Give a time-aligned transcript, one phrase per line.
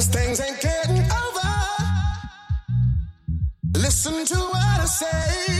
[0.00, 1.50] cause things ain't getting over.
[3.74, 5.59] Listen to what I say.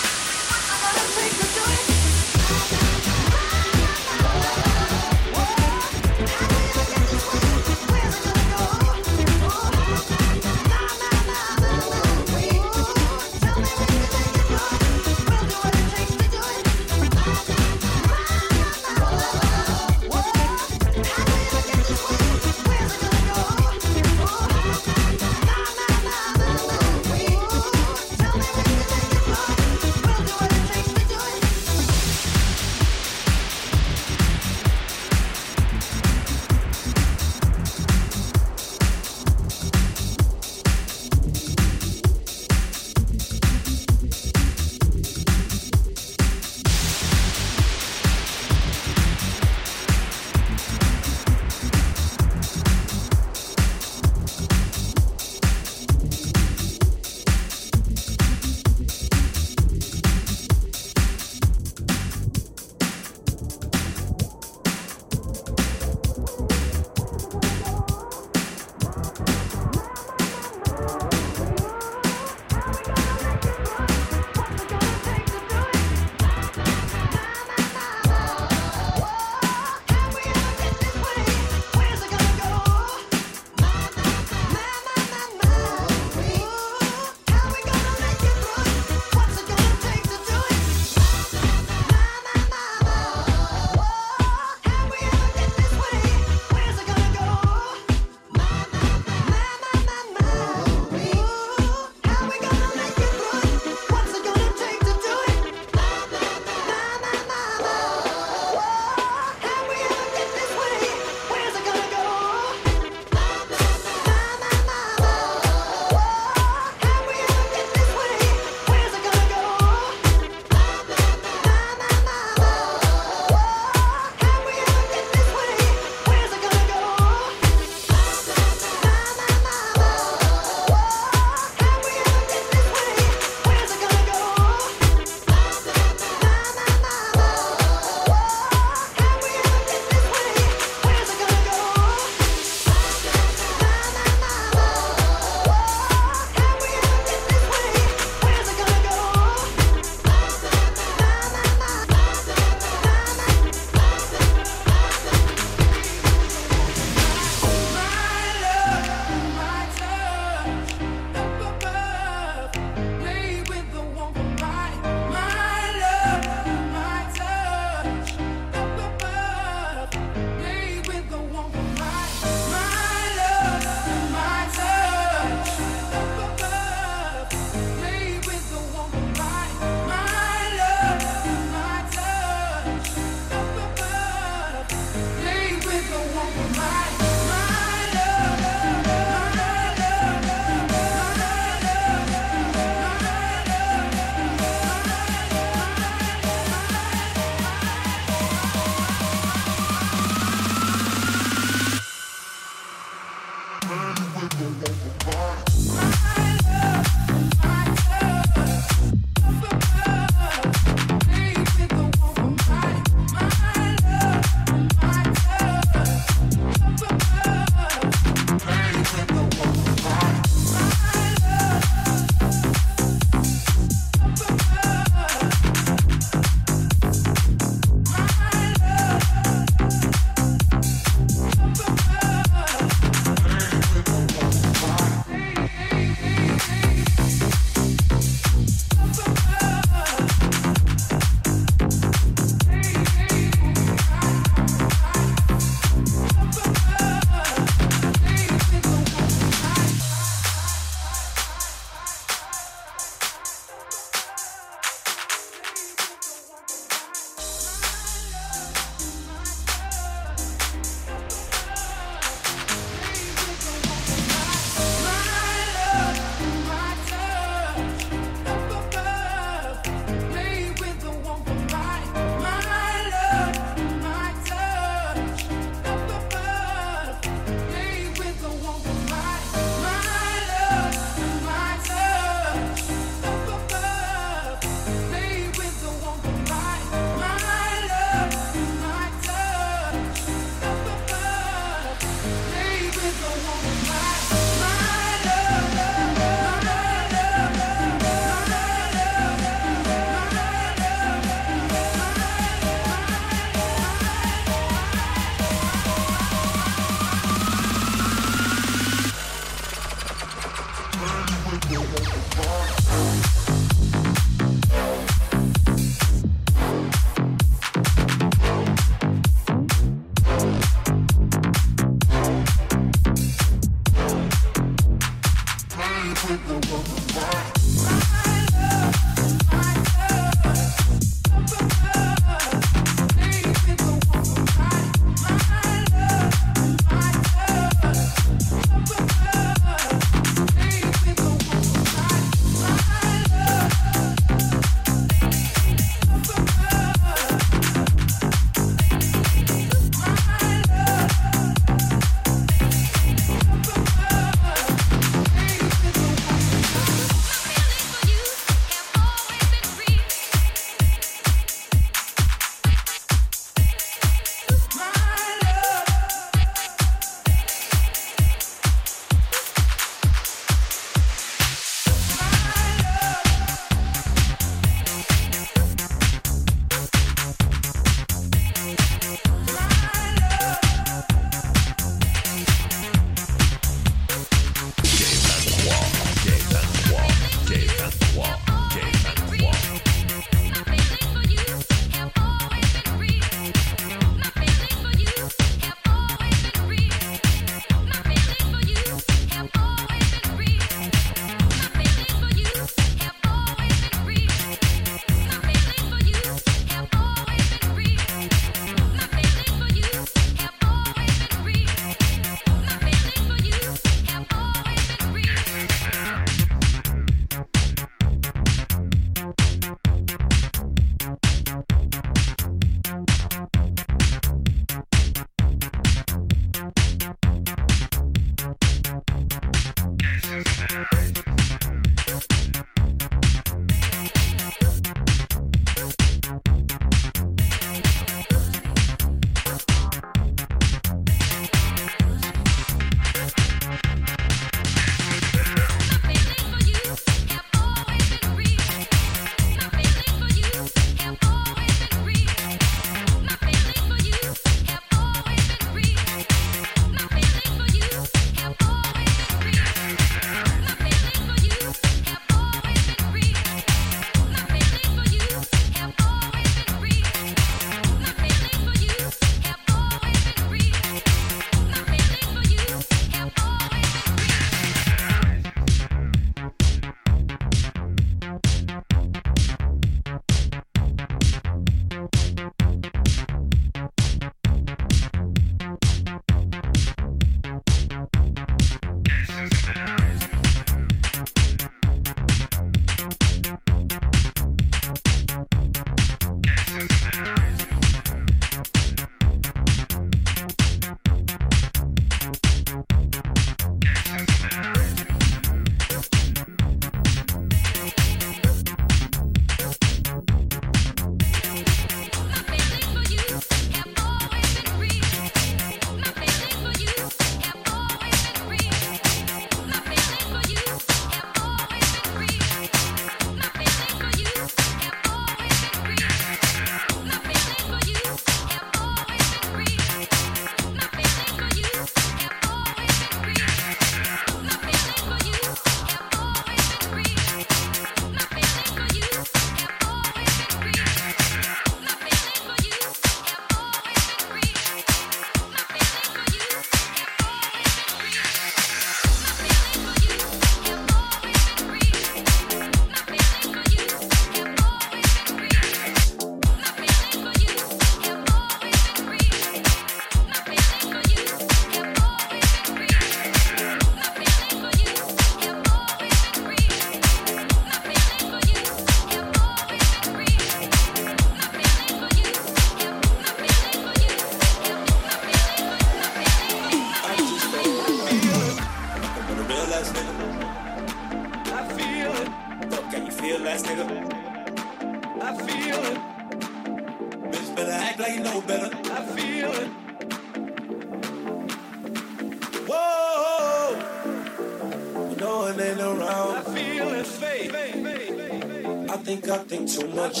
[599.59, 600.00] Rock the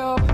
[0.00, 0.29] Up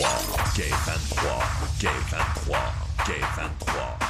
[0.00, 1.28] 23, Gay 23,
[1.78, 2.56] Gay 23,
[3.06, 4.09] Gay 23.